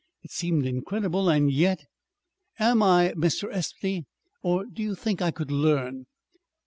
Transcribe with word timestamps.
It 0.23 0.31
seemed 0.31 0.65
incredible. 0.65 1.29
And 1.29 1.51
yet 1.51 1.85
"Am 2.57 2.81
I, 2.81 3.13
Mr. 3.15 3.53
Estey? 3.53 4.05
Or 4.41 4.65
do 4.65 4.81
you 4.81 4.95
think 4.95 5.21
I 5.21 5.29
could 5.29 5.51
learn?" 5.51 6.07